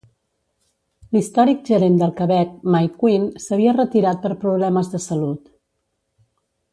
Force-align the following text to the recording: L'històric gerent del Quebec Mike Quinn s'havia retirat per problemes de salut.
L'històric 1.15 1.59
gerent 1.73 1.99
del 1.99 2.15
Quebec 2.21 2.55
Mike 2.77 2.97
Quinn 3.03 3.29
s'havia 3.45 3.77
retirat 3.79 4.25
per 4.27 4.33
problemes 4.47 4.93
de 4.95 5.03
salut. 5.09 5.49